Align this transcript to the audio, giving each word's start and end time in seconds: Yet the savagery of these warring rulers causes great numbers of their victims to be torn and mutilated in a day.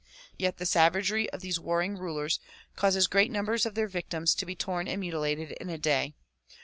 Yet 0.35 0.57
the 0.57 0.65
savagery 0.65 1.29
of 1.29 1.41
these 1.41 1.59
warring 1.59 1.95
rulers 1.95 2.39
causes 2.75 3.05
great 3.05 3.29
numbers 3.29 3.67
of 3.67 3.75
their 3.75 3.87
victims 3.87 4.33
to 4.33 4.47
be 4.47 4.55
torn 4.55 4.87
and 4.87 4.99
mutilated 4.99 5.51
in 5.61 5.69
a 5.69 5.77
day. 5.77 6.15